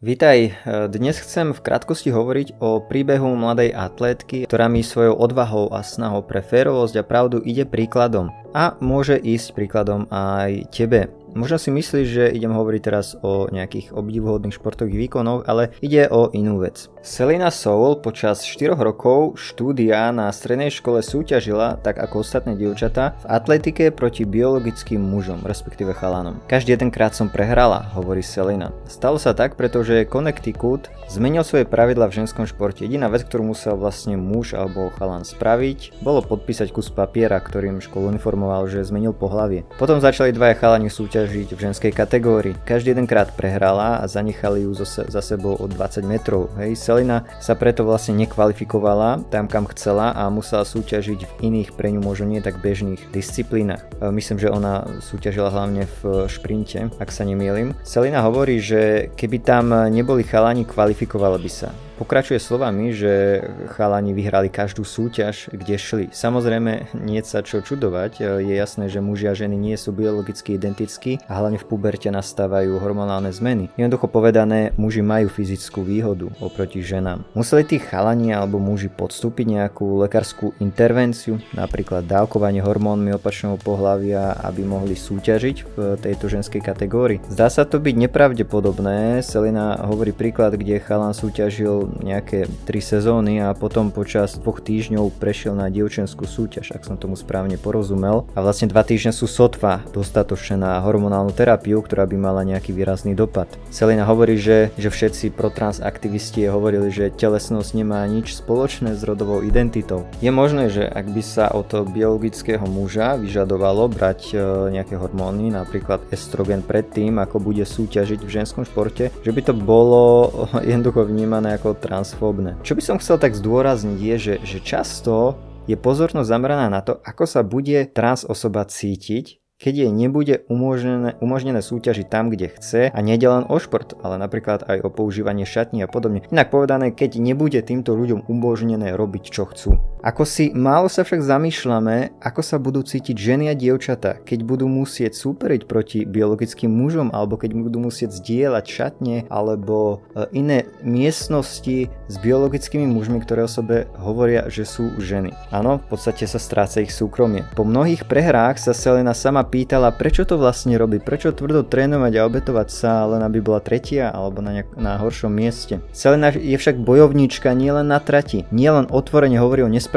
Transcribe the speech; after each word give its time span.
Vítaj, 0.00 0.64
dnes 0.88 1.20
chcem 1.20 1.52
v 1.52 1.60
krátkosti 1.60 2.08
hovoriť 2.08 2.56
o 2.64 2.80
príbehu 2.80 3.36
mladej 3.36 3.76
atlétky, 3.76 4.48
ktorá 4.48 4.64
mi 4.64 4.80
svojou 4.80 5.12
odvahou 5.12 5.68
a 5.76 5.84
snahou 5.84 6.24
pre 6.24 6.40
férovosť 6.40 6.96
a 6.96 7.04
pravdu 7.04 7.44
ide 7.44 7.68
príkladom 7.68 8.32
a 8.56 8.80
môže 8.80 9.20
ísť 9.20 9.52
príkladom 9.52 10.08
aj 10.08 10.72
tebe. 10.72 11.12
Možno 11.30 11.62
si 11.62 11.70
myslíš, 11.70 12.06
že 12.10 12.24
idem 12.34 12.50
hovoriť 12.50 12.82
teraz 12.82 13.14
o 13.22 13.46
nejakých 13.46 13.94
obdivuhodných 13.94 14.58
športových 14.58 15.06
výkonoch, 15.06 15.46
ale 15.46 15.70
ide 15.78 16.10
o 16.10 16.26
inú 16.34 16.58
vec. 16.58 16.90
Selina 17.06 17.54
Soul 17.54 18.02
počas 18.02 18.42
4 18.42 18.74
rokov 18.74 19.38
štúdia 19.38 20.10
na 20.10 20.26
strednej 20.34 20.74
škole 20.74 21.06
súťažila, 21.06 21.78
tak 21.78 22.02
ako 22.02 22.26
ostatné 22.26 22.58
dievčatá, 22.58 23.14
v 23.22 23.24
atletike 23.30 23.94
proti 23.94 24.26
biologickým 24.26 24.98
mužom, 24.98 25.46
respektíve 25.46 25.94
chalanom. 25.94 26.42
Každý 26.50 26.74
jeden 26.74 26.90
krát 26.90 27.14
som 27.14 27.30
prehrala, 27.30 27.86
hovorí 27.94 28.26
Selina. 28.26 28.74
Stalo 28.90 29.22
sa 29.22 29.30
tak, 29.30 29.54
pretože 29.54 30.10
Connecticut 30.10 30.90
zmenil 31.06 31.46
svoje 31.46 31.62
pravidla 31.62 32.10
v 32.10 32.26
ženskom 32.26 32.42
športe. 32.44 32.82
Jediná 32.82 33.06
vec, 33.06 33.22
ktorú 33.22 33.54
musel 33.54 33.78
vlastne 33.78 34.18
muž 34.18 34.58
alebo 34.58 34.90
chalan 34.98 35.22
spraviť, 35.22 36.02
bolo 36.02 36.26
podpísať 36.26 36.74
kus 36.74 36.90
papiera, 36.90 37.38
ktorým 37.38 37.78
školu 37.78 38.10
informoval, 38.18 38.66
že 38.66 38.82
zmenil 38.82 39.14
pohlavie. 39.14 39.62
Potom 39.78 40.02
začali 40.02 40.34
dvaja 40.34 40.58
chalani 40.58 40.90
súťažiť 40.90 41.19
v 41.28 41.60
ženskej 41.60 41.92
kategórii. 41.92 42.56
Každý 42.64 42.96
jeden 42.96 43.04
krát 43.04 43.34
prehrala 43.34 44.00
a 44.00 44.08
zanechali 44.08 44.64
ju 44.64 44.72
za 44.86 45.20
sebou 45.20 45.58
o 45.58 45.66
20 45.66 46.06
metrov. 46.06 46.48
Hej, 46.56 46.78
Selina 46.78 47.26
sa 47.42 47.58
preto 47.58 47.84
vlastne 47.84 48.16
nekvalifikovala 48.16 49.28
tam, 49.28 49.50
kam 49.50 49.68
chcela 49.74 50.14
a 50.14 50.30
musela 50.30 50.64
súťažiť 50.64 51.20
v 51.26 51.32
iných 51.52 51.74
pre 51.74 51.90
ňu 51.90 52.00
možno 52.00 52.30
nie 52.30 52.40
tak 52.40 52.62
bežných 52.62 53.10
disciplínach. 53.10 53.84
E, 53.98 54.08
myslím, 54.08 54.38
že 54.38 54.48
ona 54.48 54.86
súťažila 55.02 55.50
hlavne 55.50 55.90
v 56.00 56.30
šprinte, 56.30 56.88
ak 56.96 57.10
sa 57.10 57.26
nemýlim. 57.26 57.74
Selina 57.82 58.22
hovorí, 58.22 58.62
že 58.62 59.10
keby 59.18 59.42
tam 59.42 59.74
neboli 59.90 60.22
chalani, 60.22 60.62
kvalifikovala 60.64 61.36
by 61.36 61.50
sa. 61.50 61.89
Pokračuje 62.00 62.40
slovami, 62.40 62.96
že 62.96 63.44
chalani 63.76 64.16
vyhrali 64.16 64.48
každú 64.48 64.88
súťaž, 64.88 65.52
kde 65.52 65.76
šli. 65.76 66.06
Samozrejme, 66.08 66.96
nie 66.96 67.20
sa 67.20 67.44
čo 67.44 67.60
čudovať, 67.60 68.40
je 68.40 68.54
jasné, 68.56 68.88
že 68.88 69.04
muži 69.04 69.28
a 69.28 69.36
ženy 69.36 69.60
nie 69.60 69.76
sú 69.76 69.92
biologicky 69.92 70.56
identickí 70.56 71.20
a 71.28 71.36
hlavne 71.36 71.60
v 71.60 71.68
puberte 71.68 72.08
nastávajú 72.08 72.80
hormonálne 72.80 73.28
zmeny. 73.28 73.68
Jednoducho 73.76 74.08
povedané, 74.08 74.72
muži 74.80 75.04
majú 75.04 75.28
fyzickú 75.28 75.84
výhodu 75.84 76.32
oproti 76.40 76.80
ženám. 76.80 77.28
Museli 77.36 77.68
tí 77.68 77.76
chalani 77.76 78.32
alebo 78.32 78.56
muži 78.56 78.88
podstúpiť 78.88 79.60
nejakú 79.60 80.00
lekárskú 80.00 80.56
intervenciu, 80.56 81.36
napríklad 81.52 82.08
dávkovanie 82.08 82.64
hormónmi 82.64 83.12
opačného 83.12 83.60
pohľavia, 83.60 84.40
aby 84.40 84.64
mohli 84.64 84.96
súťažiť 84.96 85.56
v 85.76 86.00
tejto 86.00 86.32
ženskej 86.32 86.64
kategórii. 86.64 87.20
Zdá 87.28 87.52
sa 87.52 87.68
to 87.68 87.76
byť 87.76 88.08
nepravdepodobné, 88.08 89.20
Selina 89.20 89.76
hovorí 89.84 90.16
príklad, 90.16 90.56
kde 90.56 90.80
chalan 90.80 91.12
súťažil 91.12 91.89
nejaké 91.98 92.46
3 92.68 92.78
sezóny 92.78 93.42
a 93.42 93.50
potom 93.58 93.90
počas 93.90 94.38
dvoch 94.38 94.62
týždňov 94.62 95.18
prešiel 95.18 95.58
na 95.58 95.66
dievčenskú 95.66 96.24
súťaž, 96.30 96.70
ak 96.70 96.86
som 96.86 96.94
tomu 96.94 97.18
správne 97.18 97.58
porozumel. 97.58 98.30
A 98.38 98.44
vlastne 98.46 98.70
2 98.70 98.76
týždne 98.86 99.10
sú 99.10 99.26
sotva 99.26 99.82
dostatočné 99.90 100.54
na 100.60 100.78
hormonálnu 100.78 101.34
terapiu, 101.34 101.82
ktorá 101.82 102.06
by 102.06 102.16
mala 102.20 102.46
nejaký 102.46 102.70
výrazný 102.70 103.18
dopad. 103.18 103.50
Selina 103.74 104.06
hovorí, 104.06 104.38
že, 104.38 104.70
že 104.78 104.92
všetci 104.92 105.34
protrans 105.34 105.82
aktivisti 105.82 106.46
hovorili, 106.46 106.92
že 106.92 107.10
telesnosť 107.10 107.70
nemá 107.74 108.04
nič 108.06 108.36
spoločné 108.38 108.94
s 108.94 109.02
rodovou 109.02 109.40
identitou. 109.40 110.04
Je 110.20 110.28
možné, 110.28 110.68
že 110.68 110.84
ak 110.84 111.06
by 111.10 111.22
sa 111.24 111.48
od 111.50 111.72
biologického 111.88 112.62
muža 112.68 113.16
vyžadovalo 113.16 113.88
brať 113.88 114.20
e, 114.30 114.36
nejaké 114.76 115.00
hormóny, 115.00 115.48
napríklad 115.48 116.04
estrogen 116.12 116.60
predtým, 116.60 117.16
ako 117.16 117.40
bude 117.40 117.64
súťažiť 117.64 118.20
v 118.20 118.30
ženskom 118.30 118.68
športe, 118.68 119.08
že 119.08 119.30
by 119.30 119.40
to 119.40 119.54
bolo 119.56 120.28
jednoducho 120.70 121.08
vnímané 121.08 121.56
ako 121.56 121.79
transfóbne. 121.80 122.60
Čo 122.60 122.76
by 122.76 122.82
som 122.84 123.00
chcel 123.00 123.16
tak 123.16 123.32
zdôrazniť 123.32 123.98
je, 123.98 124.16
že, 124.20 124.34
že 124.44 124.58
často 124.60 125.40
je 125.64 125.74
pozornosť 125.80 126.28
zameraná 126.28 126.68
na 126.68 126.84
to, 126.84 127.00
ako 127.00 127.24
sa 127.24 127.40
bude 127.40 127.88
trans 127.90 128.28
osoba 128.28 128.68
cítiť 128.68 129.40
keď 129.60 129.74
jej 129.76 129.92
nebude 129.92 130.40
umožnené, 130.48 131.20
umožnené 131.20 131.60
súťažiť 131.60 132.08
tam, 132.08 132.32
kde 132.32 132.48
chce 132.48 132.88
a 132.88 132.98
nie 133.04 133.20
len 133.20 133.44
o 133.44 133.60
šport, 133.60 133.92
ale 134.00 134.16
napríklad 134.16 134.64
aj 134.64 134.80
o 134.80 134.88
používanie 134.88 135.44
šatní 135.44 135.84
a 135.84 135.88
podobne. 135.92 136.24
Inak 136.32 136.48
povedané, 136.48 136.96
keď 136.96 137.20
nebude 137.20 137.60
týmto 137.60 137.92
ľuďom 137.92 138.24
umožnené 138.24 138.96
robiť 138.96 139.24
čo 139.28 139.44
chcú. 139.44 139.76
Ako 140.00 140.24
si 140.24 140.48
málo 140.56 140.88
sa 140.88 141.04
však 141.04 141.20
zamýšľame, 141.20 142.16
ako 142.24 142.40
sa 142.40 142.56
budú 142.56 142.80
cítiť 142.80 143.12
ženy 143.12 143.52
a 143.52 143.54
dievčatá, 143.54 144.16
keď 144.24 144.48
budú 144.48 144.64
musieť 144.64 145.12
súperiť 145.12 145.68
proti 145.68 146.08
biologickým 146.08 146.72
mužom 146.72 147.12
alebo 147.12 147.36
keď 147.36 147.52
budú 147.52 147.84
musieť 147.84 148.16
zdieľať 148.16 148.64
šatne 148.64 149.16
alebo 149.28 150.00
e, 150.16 150.40
iné 150.40 150.64
miestnosti 150.80 151.92
s 151.92 152.14
biologickými 152.16 152.88
mužmi, 152.88 153.20
ktoré 153.20 153.44
o 153.44 153.50
sebe 153.52 153.92
hovoria, 154.00 154.48
že 154.48 154.64
sú 154.64 154.88
ženy. 154.96 155.36
Áno, 155.52 155.84
v 155.84 155.86
podstate 155.92 156.24
sa 156.24 156.40
stráca 156.40 156.80
ich 156.80 156.96
súkromie. 156.96 157.44
Po 157.52 157.68
mnohých 157.68 158.08
prehrách 158.08 158.56
sa 158.56 158.72
Selena 158.72 159.12
sama 159.12 159.44
pýtala, 159.44 159.92
prečo 159.92 160.24
to 160.24 160.40
vlastne 160.40 160.80
robí, 160.80 160.96
prečo 160.96 161.36
tvrdo 161.36 161.60
trénovať 161.60 162.12
a 162.16 162.24
obetovať 162.24 162.68
sa 162.72 163.04
len 163.04 163.20
aby 163.20 163.44
bola 163.44 163.60
tretia 163.60 164.08
alebo 164.08 164.40
na, 164.40 164.64
nejak, 164.64 164.80
na 164.80 164.96
horšom 164.96 165.28
mieste. 165.28 165.84
Selena 165.92 166.32
je 166.32 166.56
však 166.56 166.80
bojovníčka 166.80 167.52
nielen 167.52 167.92
na 167.92 168.00
trati, 168.00 168.48
nielen 168.48 168.88
otvorene 168.88 169.36
hovorí 169.36 169.60
o 169.60 169.68
nespravodlivosti 169.68 169.89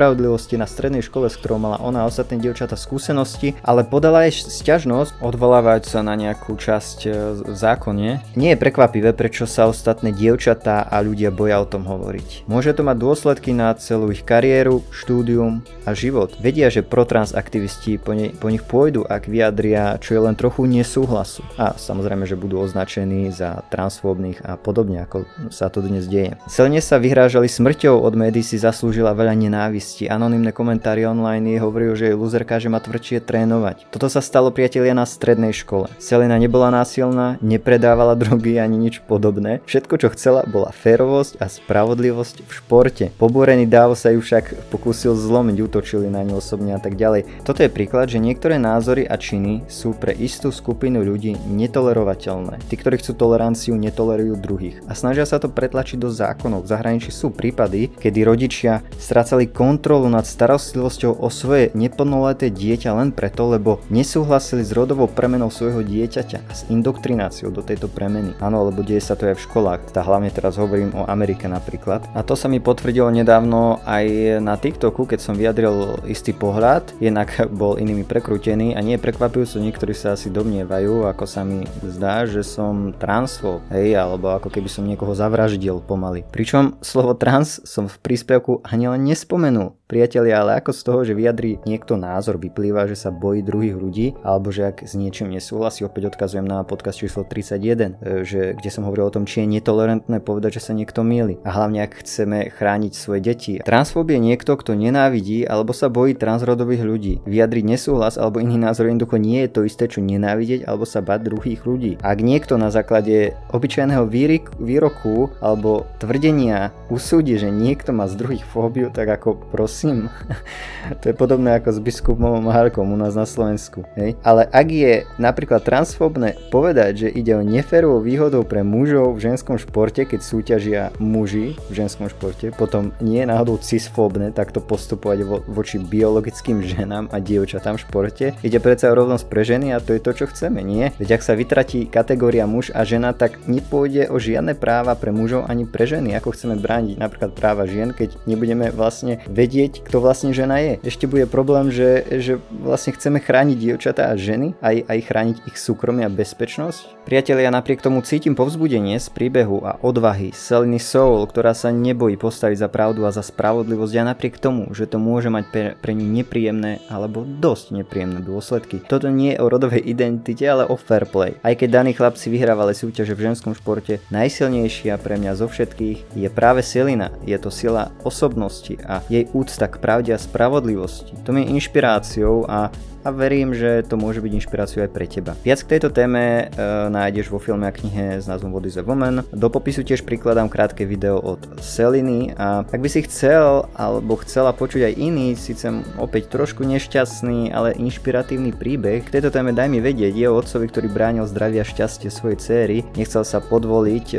na 0.57 0.67
strednej 0.67 1.05
škole, 1.05 1.29
s 1.29 1.37
ktorou 1.37 1.61
mala 1.61 1.77
ona 1.79 2.03
a 2.03 2.09
ostatné 2.09 2.41
dievčata 2.41 2.75
skúsenosti, 2.75 3.55
ale 3.61 3.85
podala 3.85 4.25
aj 4.25 4.49
sťažnosť, 4.49 5.21
odvolávajúc 5.21 5.85
sa 5.87 6.01
na 6.01 6.17
nejakú 6.17 6.57
časť 6.57 6.97
e, 7.05 7.09
v 7.45 7.55
zákone. 7.55 8.09
Nie 8.33 8.49
je 8.53 8.61
prekvapivé, 8.61 9.13
prečo 9.13 9.45
sa 9.45 9.69
ostatné 9.69 10.11
dievčatá 10.11 10.83
a 10.83 10.99
ľudia 10.99 11.29
boja 11.29 11.61
o 11.61 11.69
tom 11.69 11.85
hovoriť. 11.85 12.49
Môže 12.49 12.73
to 12.73 12.81
mať 12.81 12.97
dôsledky 12.97 13.53
na 13.53 13.71
celú 13.77 14.09
ich 14.09 14.25
kariéru, 14.25 14.81
štúdium 14.89 15.61
a 15.85 15.93
život. 15.93 16.33
Vedia, 16.41 16.73
že 16.73 16.81
protrans 16.81 17.37
aktivisti 17.37 18.01
po, 18.01 18.17
ne, 18.17 18.33
po 18.33 18.49
nich 18.49 18.65
pôjdu, 18.65 19.05
ak 19.05 19.29
vyjadria, 19.29 20.01
čo 20.01 20.17
je 20.17 20.21
len 20.25 20.35
trochu 20.35 20.65
nesúhlasu. 20.65 21.45
A 21.61 21.77
samozrejme, 21.77 22.25
že 22.25 22.39
budú 22.39 22.57
označení 22.59 23.29
za 23.29 23.61
transfóbnych 23.69 24.41
a 24.41 24.57
podobne, 24.57 25.05
ako 25.05 25.29
sa 25.53 25.69
to 25.69 25.85
dnes 25.85 26.09
deje. 26.09 26.39
Silne 26.49 26.81
sa 26.81 26.97
vyhrážali 26.97 27.45
smrťou, 27.45 28.01
od 28.01 28.13
médií 28.17 28.41
si 28.41 28.57
zaslúžila 28.57 29.13
veľa 29.13 29.35
nenávisti. 29.37 29.82
Anonymné 30.07 30.55
komentári 30.55 31.03
online 31.03 31.51
jej 31.51 31.59
hovorili, 31.59 31.93
že 31.99 32.05
je 32.09 32.15
luzerka, 32.15 32.63
že 32.63 32.71
má 32.71 32.79
tvrdšie 32.79 33.19
trénovať. 33.19 33.91
Toto 33.91 34.07
sa 34.07 34.23
stalo 34.23 34.55
priatelia 34.55 34.95
na 34.95 35.03
strednej 35.03 35.51
škole. 35.51 35.91
Selena 35.99 36.39
nebola 36.39 36.71
násilná, 36.71 37.35
nepredávala 37.43 38.15
drogy 38.15 38.55
ani 38.63 38.79
nič 38.79 39.03
podobné. 39.03 39.59
Všetko, 39.67 39.99
čo 39.99 40.07
chcela, 40.15 40.47
bola 40.47 40.71
férovosť 40.71 41.43
a 41.43 41.51
spravodlivosť 41.51 42.47
v 42.47 42.51
športe. 42.55 43.05
Pobúrený 43.19 43.67
dáv 43.67 43.99
sa 43.99 44.15
ju 44.15 44.23
však 44.23 44.71
pokúsil 44.71 45.19
zlomiť, 45.19 45.59
útočili 45.59 46.07
na 46.07 46.23
ňu 46.23 46.39
osobne 46.39 46.71
a 46.71 46.79
tak 46.79 46.95
ďalej. 46.95 47.43
Toto 47.43 47.59
je 47.59 47.67
príklad, 47.67 48.07
že 48.07 48.23
niektoré 48.23 48.55
názory 48.55 49.03
a 49.03 49.19
či 49.19 49.33
činy 49.33 49.65
sú 49.65 49.97
pre 49.97 50.13
istú 50.13 50.53
skupinu 50.53 51.01
ľudí 51.01 51.33
netolerovateľné. 51.49 52.61
Tí, 52.69 52.77
ktorí 52.77 53.01
chcú 53.01 53.17
toleranciu, 53.17 53.73
netolerujú 53.73 54.37
druhých 54.37 54.77
a 54.85 54.93
snažia 54.93 55.25
sa 55.25 55.41
to 55.41 55.49
pretlačiť 55.49 55.97
do 55.97 56.13
zákonov. 56.13 56.69
V 56.69 56.69
zahraničí 56.69 57.09
sú 57.09 57.33
prípady, 57.33 57.89
kedy 57.89 58.29
rodičia 58.29 58.85
strácali 59.01 59.49
kontrolu 59.73 60.05
nad 60.05 60.21
starostlivosťou 60.21 61.17
o 61.17 61.33
svoje 61.33 61.73
neplnoleté 61.73 62.53
dieťa 62.53 62.93
len 62.93 63.09
preto, 63.09 63.49
lebo 63.49 63.81
nesúhlasili 63.89 64.61
s 64.61 64.69
rodovou 64.69 65.09
premenou 65.09 65.49
svojho 65.49 65.81
dieťaťa 65.81 66.39
a 66.45 66.53
s 66.53 66.69
indoktrináciou 66.69 67.49
do 67.49 67.65
tejto 67.65 67.89
premeny. 67.89 68.37
Áno, 68.37 68.69
lebo 68.69 68.85
deje 68.85 69.01
sa 69.01 69.17
to 69.17 69.25
aj 69.25 69.41
v 69.41 69.45
školách, 69.49 69.89
teda 69.89 70.05
hlavne 70.05 70.29
teraz 70.29 70.61
hovorím 70.61 70.93
o 70.93 71.09
Amerike 71.09 71.49
napríklad. 71.49 72.05
A 72.13 72.21
to 72.21 72.37
sa 72.37 72.45
mi 72.45 72.61
potvrdilo 72.61 73.09
nedávno 73.09 73.81
aj 73.81 74.37
na 74.45 74.53
TikToku, 74.61 75.09
keď 75.09 75.19
som 75.25 75.33
vyjadril 75.33 76.05
istý 76.05 76.37
pohľad, 76.37 76.93
jednak 77.01 77.33
bol 77.49 77.81
inými 77.81 78.05
prekrútený 78.05 78.77
a 78.77 78.79
nie 78.85 79.01
je 79.01 79.05
prekvapujúco 79.09 79.57
niektorí 79.57 79.97
sa 79.97 80.13
asi 80.13 80.29
domnievajú, 80.29 81.09
ako 81.09 81.25
sa 81.25 81.41
mi 81.41 81.65
zdá, 81.81 82.29
že 82.29 82.45
som 82.45 82.93
transfo, 82.93 83.65
hej, 83.73 83.97
alebo 83.97 84.37
ako 84.37 84.53
keby 84.53 84.69
som 84.69 84.85
niekoho 84.85 85.17
zavraždil 85.17 85.81
pomaly. 85.81 86.21
Pričom 86.29 86.77
slovo 86.83 87.17
trans 87.17 87.63
som 87.63 87.87
v 87.87 87.95
príspevku 88.03 88.59
ani 88.67 88.91
len 88.91 89.07
nespomenul. 89.07 89.62
ano 89.63 89.82
Priatelia, 89.93 90.41
ale 90.41 90.57
ako 90.57 90.73
z 90.73 90.81
toho, 90.81 90.99
že 91.05 91.13
vyjadrí 91.13 91.61
niekto 91.69 92.01
názor, 92.01 92.41
vyplýva, 92.41 92.89
že 92.89 92.97
sa 92.97 93.13
bojí 93.13 93.45
druhých 93.45 93.77
ľudí, 93.77 94.17
alebo 94.25 94.49
že 94.49 94.73
ak 94.73 94.89
s 94.89 94.97
niečím 94.97 95.29
nesúhlasí, 95.29 95.85
opäť 95.85 96.09
odkazujem 96.09 96.41
na 96.41 96.65
podcast 96.65 96.97
číslo 96.97 97.21
31, 97.21 98.01
e, 98.01 98.25
že, 98.25 98.57
kde 98.57 98.69
som 98.73 98.89
hovoril 98.89 99.05
o 99.05 99.13
tom, 99.13 99.29
či 99.29 99.45
je 99.45 99.53
netolerantné 99.53 100.17
povedať, 100.17 100.57
že 100.57 100.65
sa 100.65 100.73
niekto 100.73 101.05
mieli. 101.05 101.37
A 101.45 101.53
hlavne 101.53 101.85
ak 101.85 102.01
chceme 102.01 102.49
chrániť 102.49 102.89
svoje 102.97 103.21
deti. 103.21 103.53
Transfób 103.61 104.09
je 104.09 104.17
niekto, 104.17 104.57
kto 104.57 104.73
nenávidí 104.73 105.45
alebo 105.45 105.77
sa 105.77 105.93
bojí 105.93 106.17
transrodových 106.17 106.81
ľudí. 106.81 107.13
Vyjadriť 107.29 107.61
nesúhlas 107.61 108.17
alebo 108.17 108.41
iný 108.41 108.57
názor 108.57 108.89
jednoducho 108.89 109.21
nie 109.21 109.45
je 109.45 109.53
to 109.53 109.61
isté, 109.61 109.85
čo 109.85 110.01
nenávidieť 110.01 110.65
alebo 110.65 110.89
sa 110.89 111.05
bať 111.05 111.29
druhých 111.29 111.69
ľudí. 111.69 112.01
Ak 112.01 112.17
niekto 112.17 112.57
na 112.57 112.73
základe 112.73 113.37
obyčajného 113.53 114.09
výroku 114.57 115.29
alebo 115.37 115.85
tvrdenia 116.01 116.73
usúdi, 116.89 117.37
že 117.37 117.53
niekto 117.53 117.93
má 117.93 118.09
z 118.09 118.17
druhých 118.17 118.41
fóbiu, 118.49 118.89
tak 118.89 119.21
ako 119.21 119.37
prosím 119.53 119.82
súhlasím. 119.83 120.09
to 121.01 121.11
je 121.11 121.15
podobné 121.15 121.59
ako 121.59 121.69
s 121.75 121.79
biskupom 121.79 122.39
Maharkom 122.39 122.87
u 122.91 122.97
nás 122.97 123.15
na 123.15 123.27
Slovensku. 123.27 123.83
Hej? 123.99 124.15
Ale 124.23 124.47
ak 124.47 124.67
je 124.71 124.93
napríklad 125.19 125.63
transfobné 125.63 126.39
povedať, 126.49 127.07
že 127.07 127.09
ide 127.11 127.35
o 127.35 127.43
neférovú 127.43 127.99
výhodu 128.03 128.39
pre 128.47 128.63
mužov 128.63 129.19
v 129.19 129.31
ženskom 129.31 129.59
športe, 129.59 130.07
keď 130.07 130.19
súťažia 130.23 130.81
muži 130.99 131.59
v 131.69 131.73
ženskom 131.73 132.07
športe, 132.07 132.55
potom 132.55 132.95
nie 133.03 133.23
je 133.23 133.29
náhodou 133.29 133.59
cisfóbne 133.59 134.31
takto 134.31 134.63
postupovať 134.63 135.19
vo, 135.27 135.37
voči 135.47 135.79
biologickým 135.79 136.63
ženám 136.63 137.11
a 137.11 137.17
dievčatám 137.19 137.75
v 137.75 137.83
športe. 137.83 138.25
Ide 138.41 138.59
predsa 138.63 138.91
o 138.91 138.97
rovnosť 138.97 139.25
pre 139.27 139.43
ženy 139.43 139.75
a 139.75 139.83
to 139.83 139.95
je 139.95 140.01
to, 140.01 140.11
čo 140.15 140.25
chceme, 140.29 140.63
nie? 140.63 140.93
Veď 140.99 141.19
ak 141.19 141.25
sa 141.25 141.33
vytratí 141.35 141.89
kategória 141.89 142.47
muž 142.47 142.71
a 142.71 142.85
žena, 142.87 143.11
tak 143.11 143.43
nepôjde 143.49 144.07
o 144.09 144.17
žiadne 144.17 144.55
práva 144.55 144.95
pre 144.95 145.11
mužov 145.11 145.49
ani 145.49 145.67
pre 145.67 145.87
ženy. 145.89 146.15
Ako 146.15 146.35
chceme 146.35 146.55
brániť 146.59 146.95
napríklad 146.99 147.31
práva 147.35 147.65
žien, 147.65 147.91
keď 147.91 148.15
nebudeme 148.29 148.69
vlastne 148.69 149.19
vedieť, 149.33 149.62
kto 149.71 150.03
vlastne 150.03 150.35
žena 150.35 150.59
je. 150.59 150.83
Ešte 150.83 151.07
bude 151.07 151.29
problém, 151.29 151.71
že, 151.71 152.03
že 152.19 152.33
vlastne 152.51 152.91
chceme 152.97 153.23
chrániť 153.23 153.57
dievčatá 153.57 154.11
a 154.11 154.19
ženy, 154.19 154.57
aj, 154.59 154.83
aj 154.89 154.99
chrániť 155.07 155.37
ich 155.47 155.57
súkromie 155.61 156.03
a 156.03 156.11
bezpečnosť. 156.11 157.07
Priatelia, 157.07 157.51
napriek 157.51 157.83
tomu 157.83 157.99
cítim 158.03 158.35
povzbudenie 158.35 158.99
z 158.99 159.07
príbehu 159.11 159.63
a 159.63 159.79
odvahy 159.79 160.31
Seliny 160.31 160.79
Soul, 160.79 161.27
ktorá 161.27 161.55
sa 161.55 161.71
nebojí 161.71 162.15
postaviť 162.15 162.57
za 162.63 162.69
pravdu 162.71 163.05
a 163.07 163.13
za 163.13 163.21
spravodlivosť 163.23 163.93
a 163.99 164.09
napriek 164.11 164.41
tomu, 164.41 164.71
že 164.73 164.89
to 164.89 164.97
môže 164.99 165.29
mať 165.29 165.45
pre, 165.53 165.65
pre 165.79 165.91
ňu 165.93 166.07
nepríjemné 166.09 166.81
alebo 166.89 167.23
dosť 167.23 167.83
nepríjemné 167.83 168.23
dôsledky. 168.25 168.81
Toto 168.89 169.13
nie 169.13 169.35
je 169.35 169.41
o 169.43 169.51
rodovej 169.51 169.83
identite, 169.85 170.47
ale 170.47 170.65
o 170.65 170.79
fair 170.79 171.05
play. 171.05 171.37
Aj 171.45 171.53
keď 171.53 171.83
daní 171.83 171.93
chlapci 171.93 172.33
vyhrávali 172.33 172.73
súťaže 172.73 173.13
v 173.13 173.31
ženskom 173.31 173.53
športe, 173.53 174.01
najsilnejšia 174.09 174.97
pre 174.97 175.21
mňa 175.21 175.37
zo 175.37 175.45
všetkých 175.45 176.17
je 176.17 176.27
práve 176.33 176.65
Selina. 176.65 177.13
Je 177.27 177.37
to 177.37 177.53
sila 177.53 177.93
osobnosti 178.01 178.73
a 178.89 179.05
jej 179.05 179.29
úcta 179.37 179.52
k 179.53 179.77
pravde 179.77 180.13
a 180.13 180.17
spravodlivosti. 180.17 181.13
To 181.23 181.31
mi 181.31 181.41
je 181.41 181.51
inšpiráciou 181.53 182.45
a 182.49 182.71
a 183.03 183.11
verím, 183.11 183.51
že 183.51 183.83
to 183.83 183.99
môže 183.99 184.23
byť 184.23 184.31
inšpiráciou 184.39 184.87
aj 184.87 184.91
pre 184.95 185.05
teba. 185.05 185.35
Viac 185.43 185.59
k 185.67 185.71
tejto 185.75 185.91
téme 185.91 186.47
e, 186.47 186.63
nájdeš 186.87 187.27
vo 187.27 187.37
filme 187.37 187.67
a 187.67 187.75
knihe 187.75 188.23
s 188.23 188.25
názvom 188.25 188.55
What 188.55 188.63
is 188.63 188.79
a 188.79 188.83
Woman. 188.83 189.27
Do 189.35 189.51
popisu 189.51 189.83
tiež 189.83 190.07
prikladám 190.07 190.47
krátke 190.47 190.87
video 190.87 191.19
od 191.19 191.43
Seliny 191.59 192.31
a 192.39 192.63
ak 192.63 192.79
by 192.79 192.89
si 192.89 193.03
chcel 193.03 193.67
alebo 193.75 194.15
chcela 194.23 194.55
počuť 194.55 194.87
aj 194.87 194.93
iný, 194.95 195.35
síce 195.35 195.67
opäť 195.99 196.31
trošku 196.31 196.63
nešťastný, 196.63 197.51
ale 197.51 197.75
inšpiratívny 197.75 198.55
príbeh, 198.55 199.03
k 199.03 199.13
tejto 199.19 199.35
téme 199.35 199.51
daj 199.51 199.67
mi 199.67 199.83
vedieť, 199.83 200.15
je 200.15 200.27
o 200.31 200.39
otcovi, 200.39 200.71
ktorý 200.71 200.87
bránil 200.87 201.27
zdravie 201.27 201.59
a 201.59 201.67
šťastie 201.67 202.07
svojej 202.07 202.39
céry, 202.39 202.77
nechcel 202.95 203.27
sa 203.27 203.43
podvoliť 203.43 204.07
e, 204.15 204.17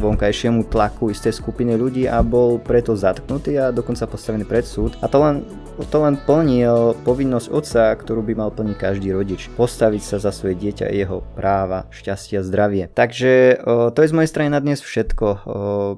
vonkajšiemu 0.00 0.72
tlaku 0.72 1.12
isté 1.12 1.28
skupiny 1.28 1.76
ľudí 1.76 2.08
a 2.08 2.24
bol 2.24 2.56
preto 2.56 2.96
zatknutý 2.96 3.60
a 3.60 3.74
dokonca 3.74 4.08
postavený 4.08 4.48
pred 4.48 4.64
súd. 4.64 4.96
A 5.04 5.06
to 5.10 5.20
len, 5.20 5.44
to 5.92 5.98
len 6.00 6.16
plnil 6.16 6.96
povinnosť 7.04 7.48
otca, 7.52 7.92
ktorú 7.92 8.21
ktorú 8.22 8.38
by 8.38 8.38
mal 8.38 8.54
plniť 8.54 8.76
každý 8.78 9.10
rodič. 9.10 9.50
Postaviť 9.58 10.02
sa 10.06 10.22
za 10.22 10.30
svoje 10.30 10.54
dieťa 10.54 10.94
jeho 10.94 11.26
práva, 11.34 11.90
šťastie 11.90 12.38
a 12.38 12.46
zdravie. 12.46 12.86
Takže 12.94 13.58
to 13.66 13.98
je 13.98 14.10
z 14.10 14.14
mojej 14.14 14.30
strany 14.30 14.46
na 14.46 14.62
dnes 14.62 14.78
všetko. 14.78 15.26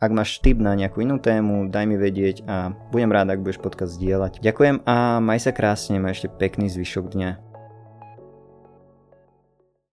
Ak 0.00 0.08
máš 0.08 0.40
tip 0.40 0.56
na 0.56 0.72
nejakú 0.72 1.04
inú 1.04 1.20
tému, 1.20 1.68
daj 1.68 1.84
mi 1.84 2.00
vedieť 2.00 2.48
a 2.48 2.72
budem 2.88 3.12
rád, 3.12 3.36
ak 3.36 3.44
budeš 3.44 3.60
podcast 3.60 4.00
zdieľať. 4.00 4.40
Ďakujem 4.40 4.88
a 4.88 5.20
maj 5.20 5.44
sa 5.44 5.52
krásne, 5.52 6.00
maj 6.00 6.16
ešte 6.16 6.32
pekný 6.32 6.72
zvyšok 6.72 7.12
dňa. 7.12 7.53